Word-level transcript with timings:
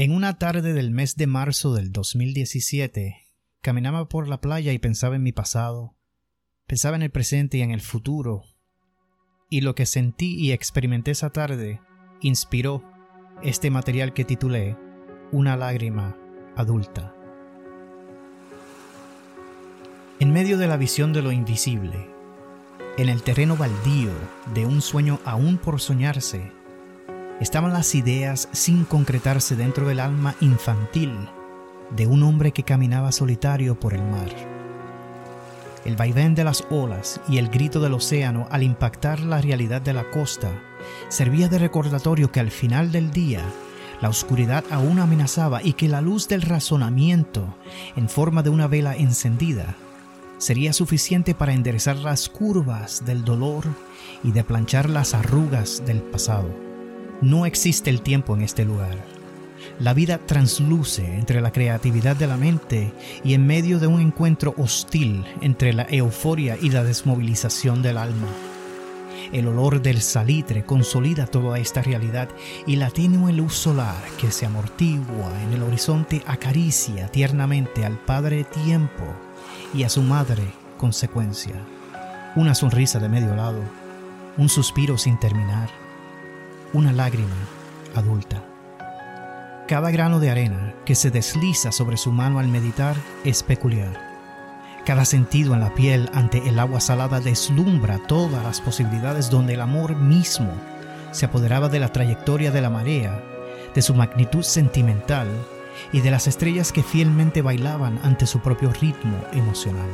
En 0.00 0.12
una 0.12 0.38
tarde 0.38 0.72
del 0.72 0.90
mes 0.90 1.16
de 1.16 1.26
marzo 1.26 1.74
del 1.74 1.92
2017, 1.92 3.18
caminaba 3.60 4.08
por 4.08 4.28
la 4.28 4.40
playa 4.40 4.72
y 4.72 4.78
pensaba 4.78 5.16
en 5.16 5.22
mi 5.22 5.32
pasado, 5.32 5.94
pensaba 6.66 6.96
en 6.96 7.02
el 7.02 7.10
presente 7.10 7.58
y 7.58 7.60
en 7.60 7.70
el 7.70 7.82
futuro, 7.82 8.44
y 9.50 9.60
lo 9.60 9.74
que 9.74 9.84
sentí 9.84 10.36
y 10.36 10.52
experimenté 10.52 11.10
esa 11.10 11.28
tarde 11.28 11.82
inspiró 12.22 12.82
este 13.42 13.70
material 13.70 14.14
que 14.14 14.24
titulé 14.24 14.74
Una 15.32 15.58
lágrima 15.58 16.16
adulta. 16.56 17.14
En 20.18 20.32
medio 20.32 20.56
de 20.56 20.66
la 20.66 20.78
visión 20.78 21.12
de 21.12 21.20
lo 21.20 21.30
invisible, 21.30 22.08
en 22.96 23.10
el 23.10 23.22
terreno 23.22 23.54
baldío 23.54 24.12
de 24.54 24.64
un 24.64 24.80
sueño 24.80 25.20
aún 25.26 25.58
por 25.58 25.78
soñarse, 25.78 26.58
estaban 27.40 27.72
las 27.72 27.94
ideas 27.94 28.48
sin 28.52 28.84
concretarse 28.84 29.56
dentro 29.56 29.88
del 29.88 30.00
alma 30.00 30.34
infantil 30.40 31.12
de 31.96 32.06
un 32.06 32.22
hombre 32.22 32.52
que 32.52 32.62
caminaba 32.62 33.12
solitario 33.12 33.78
por 33.78 33.94
el 33.94 34.02
mar. 34.02 34.28
El 35.84 35.96
vaivén 35.96 36.34
de 36.34 36.44
las 36.44 36.64
olas 36.70 37.20
y 37.28 37.38
el 37.38 37.48
grito 37.48 37.80
del 37.80 37.94
océano 37.94 38.46
al 38.50 38.62
impactar 38.62 39.20
la 39.20 39.40
realidad 39.40 39.80
de 39.80 39.94
la 39.94 40.10
costa 40.10 40.50
servía 41.08 41.48
de 41.48 41.58
recordatorio 41.58 42.30
que 42.30 42.40
al 42.40 42.50
final 42.50 42.92
del 42.92 43.10
día 43.10 43.42
la 44.02 44.08
oscuridad 44.08 44.64
aún 44.70 44.98
amenazaba 44.98 45.62
y 45.62 45.74
que 45.74 45.88
la 45.88 46.00
luz 46.00 46.28
del 46.28 46.42
razonamiento, 46.42 47.54
en 47.96 48.08
forma 48.08 48.42
de 48.42 48.50
una 48.50 48.66
vela 48.66 48.96
encendida, 48.96 49.76
sería 50.38 50.72
suficiente 50.72 51.34
para 51.34 51.52
enderezar 51.52 51.96
las 51.96 52.28
curvas 52.28 53.04
del 53.04 53.24
dolor 53.24 53.64
y 54.22 54.32
de 54.32 54.44
planchar 54.44 54.88
las 54.88 55.12
arrugas 55.12 55.82
del 55.84 56.00
pasado. 56.00 56.69
No 57.20 57.44
existe 57.44 57.90
el 57.90 58.00
tiempo 58.00 58.34
en 58.34 58.40
este 58.40 58.64
lugar. 58.64 58.96
La 59.78 59.92
vida 59.92 60.18
transluce 60.18 61.04
entre 61.04 61.42
la 61.42 61.52
creatividad 61.52 62.16
de 62.16 62.26
la 62.26 62.38
mente 62.38 62.92
y 63.22 63.34
en 63.34 63.46
medio 63.46 63.78
de 63.78 63.86
un 63.86 64.00
encuentro 64.00 64.54
hostil 64.56 65.24
entre 65.42 65.74
la 65.74 65.86
euforia 65.90 66.56
y 66.60 66.70
la 66.70 66.82
desmovilización 66.82 67.82
del 67.82 67.98
alma. 67.98 68.28
El 69.32 69.48
olor 69.48 69.82
del 69.82 70.00
salitre 70.00 70.64
consolida 70.64 71.26
toda 71.26 71.58
esta 71.58 71.82
realidad 71.82 72.30
y 72.66 72.76
la 72.76 72.90
tenue 72.90 73.34
luz 73.34 73.54
solar 73.54 74.02
que 74.18 74.30
se 74.30 74.46
amortigua 74.46 75.42
en 75.42 75.52
el 75.52 75.62
horizonte 75.62 76.22
acaricia 76.26 77.08
tiernamente 77.08 77.84
al 77.84 77.98
Padre 77.98 78.44
Tiempo 78.44 79.04
y 79.74 79.82
a 79.82 79.90
su 79.90 80.02
Madre 80.02 80.44
Consecuencia. 80.78 81.54
Una 82.34 82.54
sonrisa 82.54 82.98
de 82.98 83.10
medio 83.10 83.34
lado, 83.34 83.60
un 84.38 84.48
suspiro 84.48 84.96
sin 84.96 85.18
terminar, 85.20 85.79
una 86.72 86.92
lágrima 86.92 87.34
adulta. 87.94 88.44
Cada 89.66 89.90
grano 89.90 90.20
de 90.20 90.30
arena 90.30 90.74
que 90.84 90.94
se 90.94 91.10
desliza 91.10 91.72
sobre 91.72 91.96
su 91.96 92.12
mano 92.12 92.38
al 92.38 92.48
meditar 92.48 92.96
es 93.24 93.42
peculiar. 93.42 94.10
Cada 94.84 95.04
sentido 95.04 95.54
en 95.54 95.60
la 95.60 95.74
piel 95.74 96.10
ante 96.14 96.48
el 96.48 96.58
agua 96.58 96.80
salada 96.80 97.20
deslumbra 97.20 97.98
todas 98.06 98.42
las 98.42 98.60
posibilidades 98.60 99.30
donde 99.30 99.54
el 99.54 99.60
amor 99.60 99.96
mismo 99.96 100.52
se 101.12 101.26
apoderaba 101.26 101.68
de 101.68 101.80
la 101.80 101.92
trayectoria 101.92 102.50
de 102.50 102.60
la 102.60 102.70
marea, 102.70 103.20
de 103.74 103.82
su 103.82 103.94
magnitud 103.94 104.42
sentimental 104.42 105.28
y 105.92 106.00
de 106.00 106.10
las 106.10 106.26
estrellas 106.26 106.72
que 106.72 106.82
fielmente 106.82 107.42
bailaban 107.42 108.00
ante 108.02 108.26
su 108.26 108.40
propio 108.40 108.72
ritmo 108.72 109.18
emocional. 109.32 109.90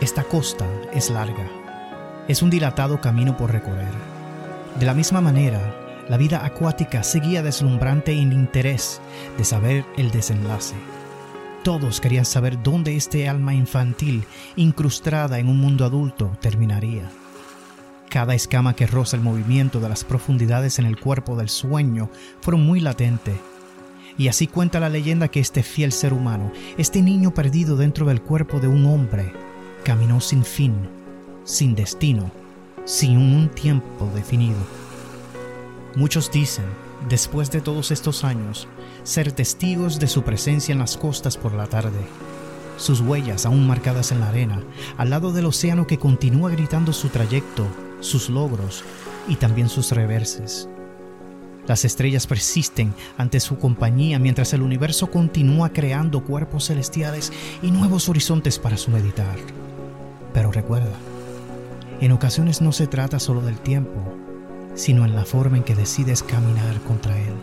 Esta 0.00 0.24
costa 0.24 0.66
es 0.92 1.10
larga, 1.10 1.46
es 2.28 2.42
un 2.42 2.50
dilatado 2.50 3.00
camino 3.00 3.36
por 3.36 3.52
recorrer 3.52 4.11
de 4.78 4.86
la 4.86 4.94
misma 4.94 5.20
manera, 5.20 5.60
la 6.08 6.16
vida 6.16 6.44
acuática 6.44 7.02
seguía 7.02 7.42
deslumbrante 7.42 8.12
en 8.12 8.32
interés 8.32 9.00
de 9.36 9.44
saber 9.44 9.84
el 9.96 10.10
desenlace. 10.10 10.74
Todos 11.62 12.00
querían 12.00 12.24
saber 12.24 12.60
dónde 12.62 12.96
este 12.96 13.28
alma 13.28 13.54
infantil, 13.54 14.24
incrustada 14.56 15.38
en 15.38 15.48
un 15.48 15.58
mundo 15.58 15.84
adulto, 15.84 16.36
terminaría. 16.40 17.08
Cada 18.08 18.34
escama 18.34 18.74
que 18.74 18.86
roza 18.86 19.16
el 19.16 19.22
movimiento 19.22 19.78
de 19.78 19.88
las 19.88 20.04
profundidades 20.04 20.78
en 20.78 20.86
el 20.86 20.98
cuerpo 20.98 21.36
del 21.36 21.48
sueño 21.48 22.10
fueron 22.40 22.66
muy 22.66 22.80
latente. 22.80 23.34
Y 24.18 24.28
así 24.28 24.46
cuenta 24.46 24.80
la 24.80 24.88
leyenda 24.88 25.28
que 25.28 25.40
este 25.40 25.62
fiel 25.62 25.92
ser 25.92 26.12
humano, 26.12 26.50
este 26.76 27.00
niño 27.00 27.32
perdido 27.32 27.76
dentro 27.76 28.06
del 28.06 28.20
cuerpo 28.20 28.58
de 28.58 28.68
un 28.68 28.86
hombre, 28.86 29.32
caminó 29.84 30.20
sin 30.20 30.44
fin, 30.44 30.74
sin 31.44 31.74
destino, 31.74 32.30
sin 32.84 33.18
un 33.18 33.48
tiempo 33.48 34.10
definido. 34.14 34.58
Muchos 35.94 36.30
dicen, 36.30 36.64
después 37.08 37.50
de 37.50 37.60
todos 37.60 37.90
estos 37.90 38.24
años, 38.24 38.66
ser 39.04 39.32
testigos 39.32 39.98
de 39.98 40.08
su 40.08 40.22
presencia 40.22 40.72
en 40.72 40.78
las 40.78 40.96
costas 40.96 41.36
por 41.36 41.52
la 41.52 41.66
tarde, 41.66 42.00
sus 42.76 43.00
huellas 43.00 43.46
aún 43.46 43.66
marcadas 43.66 44.12
en 44.12 44.20
la 44.20 44.28
arena, 44.28 44.62
al 44.96 45.10
lado 45.10 45.32
del 45.32 45.46
océano 45.46 45.86
que 45.86 45.98
continúa 45.98 46.50
gritando 46.50 46.92
su 46.92 47.08
trayecto, 47.08 47.66
sus 48.00 48.28
logros 48.28 48.84
y 49.28 49.36
también 49.36 49.68
sus 49.68 49.92
reverses. 49.92 50.68
Las 51.66 51.84
estrellas 51.84 52.26
persisten 52.26 52.92
ante 53.16 53.38
su 53.38 53.56
compañía 53.56 54.18
mientras 54.18 54.52
el 54.52 54.62
universo 54.62 55.10
continúa 55.10 55.72
creando 55.72 56.24
cuerpos 56.24 56.66
celestiales 56.66 57.32
y 57.62 57.70
nuevos 57.70 58.08
horizontes 58.08 58.58
para 58.58 58.76
su 58.76 58.90
meditar. 58.90 59.36
Pero 60.34 60.50
recuerda, 60.50 60.96
en 62.06 62.12
ocasiones 62.12 62.60
no 62.60 62.72
se 62.72 62.88
trata 62.88 63.18
solo 63.20 63.40
del 63.42 63.58
tiempo, 63.58 64.00
sino 64.74 65.04
en 65.04 65.14
la 65.14 65.24
forma 65.24 65.56
en 65.56 65.62
que 65.62 65.74
decides 65.74 66.22
caminar 66.22 66.80
contra 66.80 67.16
Él. 67.16 67.34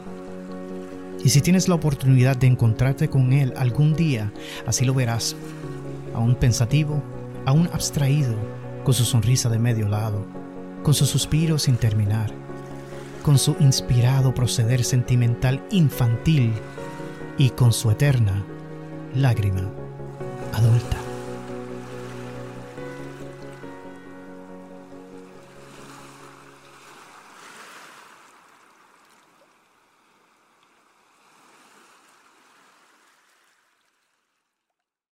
Y 1.24 1.30
si 1.30 1.42
tienes 1.42 1.68
la 1.68 1.76
oportunidad 1.76 2.36
de 2.38 2.48
encontrarte 2.48 3.10
con 3.10 3.32
Él 3.32 3.54
algún 3.56 3.94
día, 3.94 4.34
así 4.66 4.86
lo 4.86 4.94
verás, 4.94 5.36
aún 6.14 6.36
pensativo, 6.36 7.02
aún 7.46 7.70
abstraído, 7.72 8.36
con 8.84 8.94
su 8.94 9.06
sonrisa 9.06 9.50
de 9.50 9.60
medio 9.60 9.88
lado, 9.88 10.26
con 10.84 10.94
su 10.94 11.06
suspiro 11.06 11.58
sin 11.58 11.78
terminar, 11.78 12.32
con 13.24 13.38
su 13.38 13.56
inspirado 13.60 14.34
proceder 14.34 14.84
sentimental 14.84 15.64
infantil 15.72 16.54
y 17.38 17.50
con 17.52 17.72
su 17.72 17.92
eterna 17.92 18.46
lágrima 19.16 19.70
adulta. 20.54 21.09